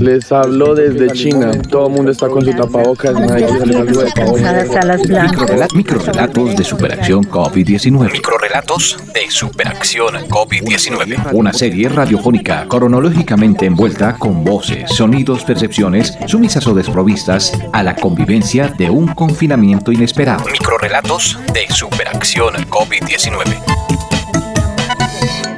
Les 0.00 0.32
hablo 0.32 0.74
desde 0.74 1.10
China. 1.10 1.50
Todo 1.68 1.88
el 1.88 1.92
mundo 1.92 2.10
está 2.10 2.26
con 2.28 2.42
su 2.42 2.52
tapabocas. 2.52 3.12
Nadie 3.12 3.46
sale 3.48 3.76
algo 3.76 4.00
de 4.00 4.10
tapabocas. 4.10 5.74
Microrelatos 5.74 6.56
de 6.56 6.64
Superacción 6.64 7.24
COVID-19. 7.24 8.10
Microrelatos 8.10 8.96
de 9.12 9.30
Superacción 9.30 10.14
COVID-19. 10.28 11.32
Una 11.34 11.52
serie 11.52 11.90
radiofónica 11.90 12.66
cronológicamente 12.66 13.66
envuelta 13.66 14.16
con 14.16 14.42
voces, 14.42 14.90
sonidos, 14.90 15.44
percepciones, 15.44 16.16
sumisas 16.26 16.66
o 16.66 16.74
desprovistas 16.74 17.52
a 17.72 17.82
la 17.82 17.94
convivencia 17.94 18.68
de 18.68 18.88
un 18.88 19.08
confinamiento 19.08 19.92
inesperado. 19.92 20.46
Microrelatos 20.50 21.38
de 21.52 21.68
Superacción 21.68 22.54
COVID-19. 22.70 24.00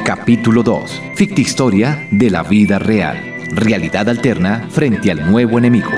Capítulo 0.04 0.64
2. 0.64 1.00
Fictihistoria 1.14 2.08
de 2.10 2.30
la 2.30 2.42
vida 2.42 2.80
real. 2.80 3.31
Realidad 3.54 4.08
alterna 4.08 4.66
frente 4.70 5.10
al 5.10 5.30
nuevo 5.30 5.58
enemigo. 5.58 5.90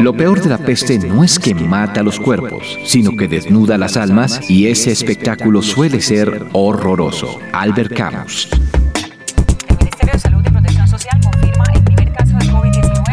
Lo 0.00 0.14
peor 0.14 0.40
de 0.40 0.48
la 0.48 0.58
peste 0.58 0.98
no 0.98 1.24
es 1.24 1.38
que 1.38 1.54
mata 1.54 2.02
los 2.02 2.18
cuerpos, 2.18 2.78
sino 2.84 3.16
que 3.16 3.28
desnuda 3.28 3.76
las 3.76 3.96
almas 3.96 4.40
y 4.48 4.66
ese 4.68 4.92
espectáculo 4.92 5.62
suele 5.62 6.00
ser 6.00 6.46
horroroso. 6.52 7.38
Albert 7.52 7.94
Camus. 7.94 8.48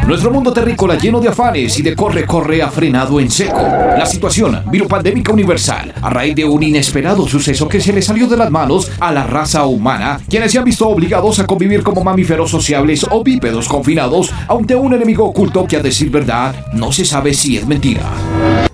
Nuestro 0.07 0.31
mundo 0.31 0.53
terrícola 0.53 0.97
lleno 0.97 1.19
de 1.19 1.27
afanes 1.27 1.77
y 1.79 1.81
de 1.81 1.93
corre-corre 1.93 2.61
ha 2.61 2.69
frenado 2.69 3.19
en 3.19 3.29
seco. 3.29 3.59
La 3.59 4.05
situación 4.05 4.63
viropandémica 4.71 5.33
universal 5.33 5.93
a 6.01 6.09
raíz 6.09 6.33
de 6.33 6.45
un 6.45 6.63
inesperado 6.63 7.27
suceso 7.27 7.67
que 7.67 7.81
se 7.81 7.91
le 7.91 8.01
salió 8.01 8.25
de 8.25 8.37
las 8.37 8.49
manos 8.49 8.89
a 9.01 9.11
la 9.11 9.25
raza 9.25 9.65
humana, 9.65 10.21
quienes 10.29 10.53
se 10.53 10.59
han 10.59 10.63
visto 10.63 10.87
obligados 10.87 11.39
a 11.39 11.45
convivir 11.45 11.83
como 11.83 12.05
mamíferos 12.05 12.49
sociables 12.49 13.05
o 13.11 13.21
bípedos 13.21 13.67
confinados 13.67 14.31
ante 14.47 14.75
un 14.75 14.93
enemigo 14.93 15.25
oculto 15.25 15.67
que 15.67 15.75
a 15.75 15.83
decir 15.83 16.09
verdad 16.09 16.55
no 16.71 16.93
se 16.93 17.03
sabe 17.03 17.33
si 17.33 17.57
es 17.57 17.67
mentira. 17.67 18.03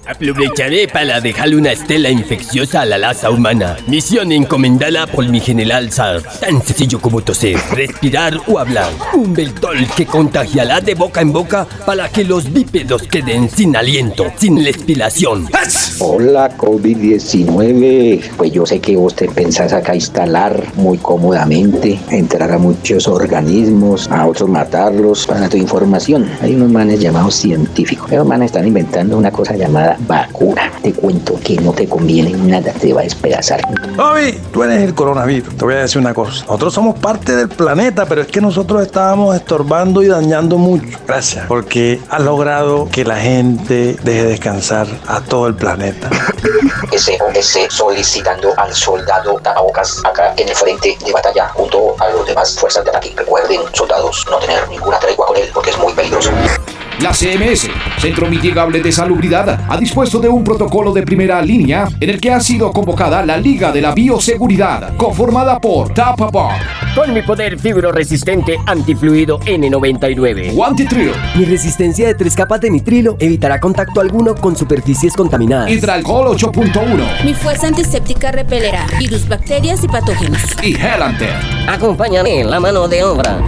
Aprovecharé 0.05 0.89
para 0.89 1.21
dejarle 1.21 1.55
una 1.55 1.71
estela 1.71 2.09
infecciosa 2.09 2.81
a 2.81 2.85
la 2.85 2.97
raza 2.97 3.29
humana. 3.29 3.77
Misión 3.87 4.33
encomendada 4.33 5.07
por 5.07 5.25
mi 5.29 5.39
general 5.39 5.91
Sar. 5.91 6.21
Tan 6.41 6.61
sencillo 6.61 6.99
como 6.99 7.21
toser, 7.21 7.57
respirar 7.71 8.33
o 8.47 8.59
hablar. 8.59 8.91
Un 9.13 9.33
veltol 9.33 9.77
que 9.95 10.05
contagiará 10.05 10.81
de 10.81 10.95
boca 10.95 11.21
en 11.21 11.31
boca 11.31 11.65
para 11.85 12.09
que 12.09 12.25
los 12.25 12.51
bípedos 12.51 13.03
queden 13.03 13.49
sin 13.49 13.77
aliento, 13.77 14.25
sin 14.37 14.63
respiración. 14.63 15.47
Hola 15.99 16.57
COVID-19, 16.57 18.31
pues 18.35 18.51
yo 18.51 18.65
sé 18.65 18.81
que 18.81 18.97
vos 18.97 19.15
te 19.15 19.29
pensás 19.29 19.71
acá 19.71 19.95
instalar 19.95 20.61
muy 20.75 20.97
cómodamente, 20.97 21.97
entrar 22.09 22.51
a 22.51 22.57
muchos 22.57 23.07
organismos, 23.07 24.09
a 24.11 24.27
otros 24.27 24.49
matarlos, 24.49 25.25
para 25.25 25.47
tu 25.47 25.55
información. 25.55 26.29
Hay 26.41 26.55
unos 26.55 26.71
manes 26.71 26.99
llamados 26.99 27.35
científicos. 27.35 28.11
Esos 28.11 28.27
manes 28.27 28.47
están 28.47 28.67
inventando 28.67 29.17
una 29.17 29.31
cosa 29.31 29.55
llamada 29.55 29.92
vacuna. 29.99 30.71
Te 30.81 30.93
cuento 30.93 31.39
que 31.43 31.55
no 31.57 31.73
te 31.73 31.87
conviene 31.87 32.31
nada, 32.31 32.71
te 32.73 32.93
va 32.93 33.01
a 33.01 33.03
despedazar. 33.03 33.61
Bobby, 33.95 34.39
tú 34.51 34.63
eres 34.63 34.81
el 34.81 34.93
coronavirus. 34.93 35.55
Te 35.55 35.65
voy 35.65 35.75
a 35.75 35.79
decir 35.79 35.99
una 35.99 36.13
cosa. 36.13 36.43
Nosotros 36.45 36.73
somos 36.73 36.99
parte 36.99 37.35
del 37.35 37.49
planeta, 37.49 38.05
pero 38.05 38.21
es 38.21 38.27
que 38.27 38.41
nosotros 38.41 38.81
estábamos 38.81 39.35
estorbando 39.35 40.03
y 40.03 40.07
dañando 40.07 40.57
mucho. 40.57 40.97
Gracias, 41.07 41.45
porque 41.47 41.99
has 42.09 42.21
logrado 42.21 42.87
que 42.89 43.05
la 43.05 43.17
gente 43.17 43.95
deje 44.03 44.23
descansar 44.23 44.87
a 45.07 45.21
todo 45.21 45.47
el 45.47 45.55
planeta. 45.55 46.09
Ese 46.91 47.17
ese 47.33 47.67
solicitando 47.69 48.53
al 48.57 48.73
soldado 48.73 49.39
tapabocas 49.41 50.01
acá 50.05 50.33
en 50.37 50.49
el 50.49 50.55
frente 50.55 50.95
de 51.03 51.11
batalla 51.11 51.49
junto 51.49 51.95
a 51.99 52.09
los 52.09 52.27
demás 52.27 52.55
fuerzas 52.55 52.83
de 52.83 52.91
ataque. 52.91 53.13
Recuerden, 53.15 53.61
soldados, 53.73 54.25
no 54.29 54.37
tener 54.37 54.67
ninguna 54.69 54.99
tregua 54.99 55.25
con 55.27 55.37
él 55.37 55.49
porque 55.53 55.71
es 55.71 55.77
muy 55.79 55.93
peligroso. 55.93 56.29
La 57.01 57.11
CMS, 57.13 57.67
Centro 57.99 58.27
Mitigable 58.29 58.79
de 58.81 58.91
Salubridad, 58.91 59.65
ha 59.67 59.77
dispuesto 59.77 60.19
de 60.19 60.29
un 60.29 60.43
protocolo 60.43 60.93
de 60.93 61.03
primera 61.03 61.41
línea 61.41 61.87
en 61.99 62.09
el 62.09 62.21
que 62.21 62.31
ha 62.31 62.39
sido 62.39 62.71
convocada 62.71 63.25
la 63.25 63.35
Liga 63.37 63.71
de 63.71 63.81
la 63.81 63.93
Bioseguridad, 63.93 64.95
conformada 64.95 65.59
por 65.59 65.93
Tapabar, 65.93 66.61
Con 66.95 67.13
mi 67.13 67.21
poder 67.21 67.59
fibroresistente 67.59 68.57
antifluido 68.67 69.39
N99. 69.41 70.53
Guantitril, 70.53 71.11
Mi 71.35 71.43
resistencia 71.45 72.07
de 72.07 72.13
tres 72.15 72.35
capas 72.35 72.61
de 72.61 72.69
nitrilo 72.69 73.17
evitará 73.19 73.59
contacto 73.59 73.99
alguno 73.99 74.35
con 74.35 74.55
superficies 74.55 75.13
contaminadas. 75.13 75.71
Hidralcohol 75.71 76.37
8.1 76.37 77.23
Mi 77.25 77.33
fuerza 77.33 77.67
antiséptica 77.67 78.31
repelerá 78.31 78.85
virus, 78.97 79.27
bacterias 79.27 79.83
y 79.83 79.87
patógenos. 79.87 80.39
y 80.61 80.75
Helanter. 80.75 81.33
Acompáñame, 81.67 82.43
la 82.43 82.59
mano 82.59 82.87
de 82.87 83.03
obra. 83.03 83.41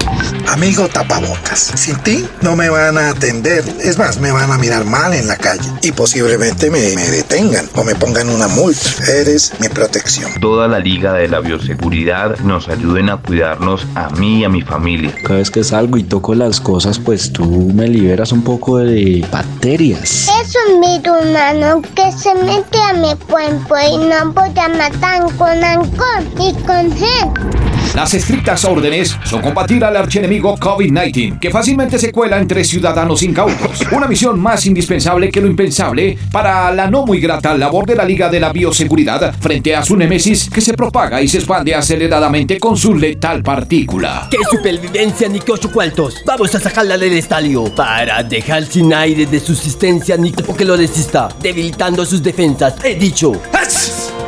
Amigo 0.48 0.88
tapabocas, 0.88 1.60
sin 1.76 1.98
ti 1.98 2.26
no 2.42 2.56
me 2.56 2.70
van 2.70 2.98
a 2.98 3.10
atender. 3.10 3.64
Es 3.84 3.98
más, 3.98 4.20
me 4.20 4.32
van 4.32 4.52
a 4.52 4.58
mirar 4.58 4.86
mal 4.86 5.14
en 5.14 5.28
la 5.28 5.38
calle 5.38 5.70
y 5.82 5.92
posiblemente 5.92 6.70
me, 6.70 6.96
me 6.96 7.08
detengan 7.10 7.68
o 7.76 7.84
me 7.84 7.96
pongan 7.96 8.30
una 8.30 8.48
multa. 8.48 8.80
Eres 9.12 9.54
mi 9.60 9.70
protección. 9.70 10.32
toda 10.40 10.68
la 10.68 10.80
Liga 10.80 11.14
de 11.14 11.28
la 11.28 11.40
Bioseguridad 11.40 12.38
nos 12.40 12.70
ayuden 12.70 13.10
a 13.10 13.18
cuidarnos 13.18 13.86
a 13.96 14.10
mí 14.12 14.40
y 14.40 14.44
a 14.44 14.50
mi 14.50 14.62
familia. 14.62 15.14
Cada 15.24 15.40
vez 15.40 15.52
que 15.52 15.64
salgo 15.64 15.98
y 15.98 16.04
toco 16.04 16.36
las 16.36 16.62
cosas, 16.62 17.00
pues 17.00 17.34
tú 17.34 17.46
me 17.74 17.88
liberas 17.88 18.32
un 18.32 18.44
poco 18.44 18.78
de 18.78 19.26
bacterias. 19.32 20.30
Es 20.42 20.56
un 20.70 20.80
virus 20.80 21.26
humano 21.26 21.82
que 21.96 22.12
se 22.12 22.34
mete 22.36 22.78
a 22.82 22.94
mi 22.94 23.16
cuerpo 23.28 23.76
y 23.78 23.98
no 23.98 24.32
voy 24.32 24.52
a 24.60 24.70
matar 24.70 25.24
con 25.38 25.64
alcohol 25.64 26.24
y 26.40 26.54
con 26.66 26.96
gel. 26.96 27.65
Las 27.96 28.14
estrictas 28.14 28.66
órdenes 28.66 29.18
son 29.24 29.42
combatir 29.42 29.82
al 29.86 29.96
archienemigo 29.96 30.58
COVID-19, 30.58 31.40
que 31.40 31.50
fácilmente 31.50 31.98
se 31.98 32.12
cuela 32.12 32.38
entre 32.38 32.66
ciudadanos 32.66 33.24
incautos. 33.24 33.80
Una 33.90 34.06
misión 34.06 34.38
más 34.38 34.66
indispensable 34.66 35.32
que 35.32 35.40
lo 35.40 35.48
impensable 35.48 36.18
para 36.30 36.74
la 36.74 36.90
no 36.90 37.06
muy 37.06 37.22
grata 37.22 37.58
labor 37.58 37.86
de 37.86 37.96
la 37.96 38.04
Liga 38.04 38.28
de 38.28 38.42
la 38.42 38.52
Bioseguridad 38.52 39.34
frente 39.40 39.74
a 39.74 39.82
su 39.86 39.96
némesis 39.96 40.50
que 40.50 40.60
se 40.60 40.74
propaga 40.74 41.22
y 41.22 41.30
se 41.30 41.38
expande 41.38 41.74
aceleradamente 41.74 42.60
con 42.60 42.76
su 42.76 42.96
letal 42.96 43.42
partícula. 43.42 44.28
¡Qué 44.30 44.40
supervivencia 44.52 45.30
ni 45.30 45.40
que 45.40 45.54
ocho 45.54 45.72
cuartos! 45.72 46.16
Vamos 46.26 46.54
a 46.54 46.60
sacarla 46.60 46.98
del 46.98 47.14
estadio 47.14 47.64
para 47.74 48.24
dejar 48.24 48.66
sin 48.66 48.94
aire 48.94 49.26
de 49.26 49.40
subsistencia 49.40 50.18
ni 50.18 50.34
que 50.34 50.66
lo 50.66 50.76
resista, 50.76 51.30
debilitando 51.42 52.06
sus 52.06 52.22
defensas. 52.22 52.76
He 52.84 52.96
dicho. 52.96 53.32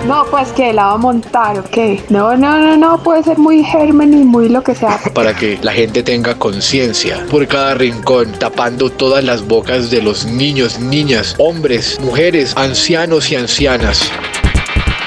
No, 0.06 0.26
pues 0.30 0.50
que 0.54 0.72
la 0.74 0.86
va 0.88 0.92
a 0.94 0.98
montar, 0.98 1.60
ok. 1.60 2.10
No, 2.10 2.38
no, 2.38 2.60
no, 2.60 2.78
no, 2.78 3.04
puede 3.04 3.24
ser 3.24 3.38
muy 3.38 3.64
germen 3.64 4.14
y 4.14 4.24
muy 4.24 4.50
lo 4.50 4.64
que 4.64 4.76
sea. 4.76 5.00
para 5.14 5.34
que 5.36 5.58
la 5.62 5.74
gente 5.74 6.04
tenga 6.04 6.36
conciencia 6.36 7.26
por 7.30 7.46
cada 7.48 7.74
rincón, 7.74 8.32
tapando 8.34 8.90
todas 8.90 9.24
las 9.24 9.46
bocas 9.46 9.90
de 9.90 10.02
los 10.02 10.26
niños, 10.26 10.80
niñas, 10.80 11.36
hombres, 11.38 12.00
mujeres, 12.00 12.56
ancianos 12.56 13.32
y 13.32 13.36
ancianas. 13.36 14.12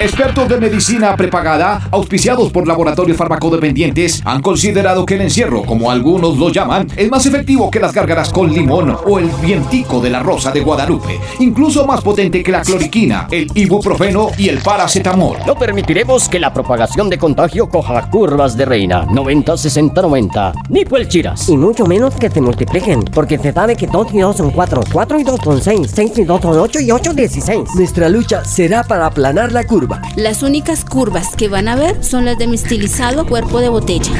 Expertos 0.01 0.49
de 0.49 0.57
medicina 0.57 1.15
prepagada, 1.15 1.87
auspiciados 1.91 2.51
por 2.51 2.67
laboratorios 2.67 3.19
farmacodependientes, 3.19 4.23
han 4.25 4.41
considerado 4.41 5.05
que 5.05 5.17
el 5.17 5.21
encierro, 5.21 5.63
como 5.63 5.91
algunos 5.91 6.39
lo 6.39 6.49
llaman, 6.49 6.89
es 6.97 7.11
más 7.11 7.27
efectivo 7.27 7.71
que 7.71 7.81
las 7.81 7.93
gárgaras 7.93 8.31
con 8.31 8.51
limón 8.51 8.97
o 9.07 9.19
el 9.19 9.29
vientico 9.43 10.01
de 10.01 10.09
la 10.09 10.23
rosa 10.23 10.53
de 10.53 10.63
Guadalupe, 10.63 11.21
incluso 11.41 11.85
más 11.87 12.01
potente 12.01 12.43
que 12.43 12.51
la 12.51 12.63
cloriquina, 12.63 13.29
el 13.31 13.51
ibuprofeno 13.55 14.31
y 14.39 14.49
el 14.49 14.61
paracetamol. 14.61 15.37
No 15.47 15.55
permitiremos 15.55 16.31
que 16.31 16.41
la 16.41 16.51
propagación 16.51 17.11
de 17.11 17.19
contagio 17.19 17.69
coja 17.69 18.09
curvas 18.09 18.57
de 18.57 18.65
reina 18.65 19.05
90, 19.05 19.55
60, 19.59 20.01
90. 20.01 20.53
Ni 20.71 20.85
chiras. 21.09 21.47
Y 21.47 21.59
mucho 21.59 21.85
menos 21.85 22.15
que 22.15 22.31
se 22.31 22.41
multipliquen, 22.41 23.05
porque 23.05 23.37
se 23.37 23.53
sabe 23.53 23.77
que 23.77 23.87
2 23.87 24.15
y 24.15 24.21
2 24.21 24.35
son 24.35 24.51
4, 24.51 24.83
4 24.91 25.21
y 25.21 25.25
2 25.25 25.41
son 25.45 25.61
6, 25.61 25.93
6 25.95 26.19
y 26.21 26.25
2 26.25 26.41
son 26.41 26.59
8 26.59 26.81
y 26.81 26.91
8 26.91 27.13
16. 27.13 27.75
Nuestra 27.75 28.09
lucha 28.09 28.47
será 28.47 28.83
para 28.83 29.05
aplanar 29.05 29.53
la 29.53 29.65
curva. 29.65 29.90
Las 30.17 30.43
únicas 30.43 30.85
curvas 30.85 31.37
que 31.37 31.49
van 31.49 31.69
a 31.69 31.77
ver 31.77 32.03
son 32.03 32.25
las 32.25 32.39
de 32.39 32.47
mi 32.47 32.57
estilizado 32.57 33.27
cuerpo 33.27 33.61
de 33.61 33.69
botella. 33.69 34.13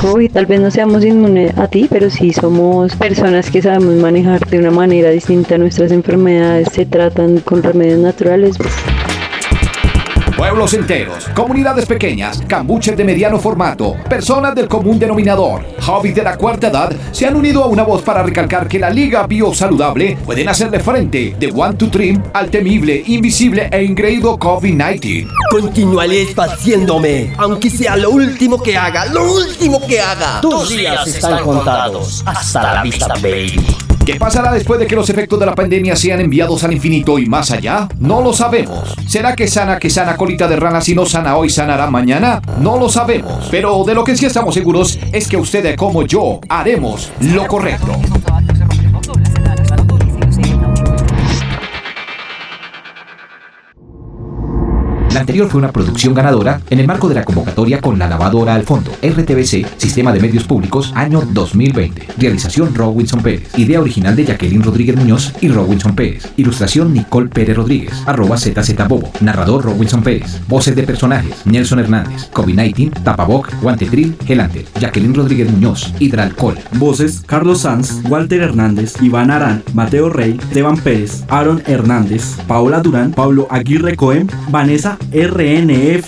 COVID, 0.00 0.30
tal 0.30 0.46
vez 0.46 0.60
no 0.60 0.70
seamos 0.70 1.04
inmunes 1.04 1.56
a 1.56 1.68
ti, 1.68 1.86
pero 1.90 2.10
sí 2.10 2.32
somos 2.32 2.94
personas 2.96 3.50
que 3.50 3.62
sabemos 3.62 3.94
manejar 3.96 4.46
de 4.46 4.58
una 4.58 4.70
manera 4.70 5.10
distinta 5.10 5.56
nuestras 5.56 5.90
enfermedades, 5.90 6.68
se 6.72 6.84
tratan 6.84 7.38
con 7.40 7.62
remedios 7.62 8.00
naturales. 8.00 8.56
Pueblos 10.36 10.74
enteros, 10.74 11.28
comunidades 11.34 11.86
pequeñas, 11.86 12.42
cambuches 12.46 12.94
de 12.94 13.04
mediano 13.04 13.38
formato, 13.38 13.96
personas 14.06 14.54
del 14.54 14.68
común 14.68 14.98
denominador, 14.98 15.64
hobbits 15.86 16.16
de 16.16 16.22
la 16.22 16.36
cuarta 16.36 16.68
edad, 16.68 16.92
se 17.10 17.26
han 17.26 17.36
unido 17.36 17.64
a 17.64 17.68
una 17.68 17.84
voz 17.84 18.02
para 18.02 18.22
recalcar 18.22 18.68
que 18.68 18.78
la 18.78 18.90
Liga 18.90 19.26
Biosaludable 19.26 20.18
pueden 20.26 20.50
hacerle 20.50 20.80
frente 20.80 21.34
de 21.38 21.46
One 21.46 21.76
to 21.76 21.88
Trim 21.88 22.22
al 22.34 22.50
temible, 22.50 23.02
invisible 23.06 23.70
e 23.72 23.82
ingreído 23.82 24.38
COVID-19. 24.38 25.26
Continuaré 25.50 26.22
espaciándome, 26.22 27.32
aunque 27.38 27.70
sea 27.70 27.96
lo 27.96 28.10
último 28.10 28.62
que 28.62 28.76
haga, 28.76 29.06
lo 29.06 29.32
último 29.32 29.80
que 29.86 30.00
haga. 30.00 30.42
Tus 30.42 30.68
días 30.68 31.06
están 31.06 31.42
contados. 31.42 32.22
Hasta 32.26 32.74
la 32.74 32.82
vista, 32.82 33.14
baby. 33.14 33.85
¿Qué 34.06 34.14
pasará 34.20 34.52
después 34.52 34.78
de 34.78 34.86
que 34.86 34.94
los 34.94 35.10
efectos 35.10 35.40
de 35.40 35.46
la 35.46 35.56
pandemia 35.56 35.96
sean 35.96 36.20
enviados 36.20 36.62
al 36.62 36.72
infinito 36.72 37.18
y 37.18 37.26
más 37.26 37.50
allá? 37.50 37.88
No 37.98 38.22
lo 38.22 38.32
sabemos. 38.32 38.94
¿Será 39.08 39.34
que 39.34 39.48
sana 39.48 39.80
que 39.80 39.90
sana 39.90 40.16
colita 40.16 40.46
de 40.46 40.54
rana 40.54 40.80
si 40.80 40.94
no 40.94 41.04
sana 41.04 41.36
hoy 41.36 41.50
sanará 41.50 41.90
mañana? 41.90 42.40
No 42.60 42.78
lo 42.78 42.88
sabemos. 42.88 43.48
Pero 43.50 43.82
de 43.82 43.94
lo 43.94 44.04
que 44.04 44.16
sí 44.16 44.24
estamos 44.24 44.54
seguros 44.54 44.96
es 45.10 45.26
que 45.26 45.36
ustedes 45.36 45.76
como 45.76 46.06
yo 46.06 46.38
haremos 46.48 47.10
lo 47.18 47.48
correcto. 47.48 47.98
La 55.16 55.20
anterior 55.20 55.48
fue 55.48 55.60
una 55.60 55.72
producción 55.72 56.12
ganadora 56.12 56.60
en 56.68 56.78
el 56.78 56.86
marco 56.86 57.08
de 57.08 57.14
la 57.14 57.24
convocatoria 57.24 57.80
con 57.80 57.98
la 57.98 58.06
lavadora 58.06 58.54
al 58.54 58.64
fondo. 58.64 58.90
RTBC, 59.02 59.78
Sistema 59.78 60.12
de 60.12 60.20
Medios 60.20 60.44
Públicos, 60.44 60.92
año 60.94 61.22
2020. 61.32 62.06
Realización 62.18 62.74
Robinson 62.74 63.22
Pérez. 63.22 63.48
Idea 63.56 63.80
original 63.80 64.14
de 64.14 64.26
Jacqueline 64.26 64.62
Rodríguez 64.62 64.94
Muñoz 64.94 65.32
y 65.40 65.48
Robinson 65.48 65.96
Pérez. 65.96 66.30
Ilustración 66.36 66.92
Nicole 66.92 67.30
Pérez 67.30 67.56
Rodríguez. 67.56 67.94
Arroba 68.04 68.36
ZZ 68.36 68.76
Bobo. 68.86 69.10
Narrador 69.22 69.64
Robinson 69.64 70.02
Pérez. 70.02 70.38
Voces 70.48 70.76
de 70.76 70.82
personajes. 70.82 71.46
Nelson 71.46 71.78
Hernández. 71.78 72.30
COVID-19. 72.32 73.02
Tapaboc. 73.02 73.50
Guantetril. 73.62 74.18
Gelante. 74.26 74.66
Jacqueline 74.78 75.14
Rodríguez 75.14 75.50
Muñoz. 75.50 75.94
Hidralcohol. 75.98 76.58
Voces 76.72 77.22
Carlos 77.24 77.62
Sanz, 77.62 78.02
Walter 78.10 78.42
Hernández, 78.42 79.00
Iván 79.00 79.30
Arán, 79.30 79.62
Mateo 79.72 80.10
Rey, 80.10 80.38
Esteban 80.42 80.76
Pérez, 80.76 81.24
Aaron 81.28 81.62
Hernández, 81.64 82.36
Paola 82.46 82.80
Durán, 82.80 83.12
Pablo 83.12 83.48
Aguirre 83.50 83.96
Cohen, 83.96 84.28
Vanessa 84.50 84.98
RNF 85.12 86.06